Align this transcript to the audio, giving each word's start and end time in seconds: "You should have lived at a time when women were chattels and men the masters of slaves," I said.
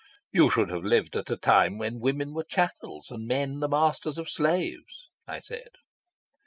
"You 0.31 0.49
should 0.49 0.71
have 0.71 0.83
lived 0.83 1.15
at 1.15 1.29
a 1.29 1.37
time 1.37 1.77
when 1.77 1.99
women 1.99 2.33
were 2.33 2.43
chattels 2.43 3.11
and 3.11 3.27
men 3.27 3.59
the 3.59 3.67
masters 3.69 4.17
of 4.17 4.27
slaves," 4.29 5.11
I 5.27 5.39
said. 5.39 5.73